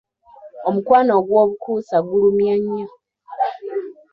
[0.67, 2.87] Omukwano ogw'obukuusa gulumya nnyo.